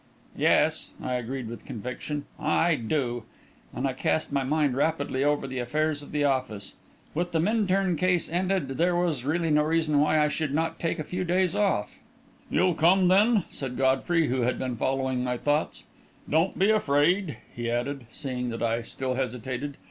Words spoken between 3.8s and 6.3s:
I cast my mind rapidly over the affairs of the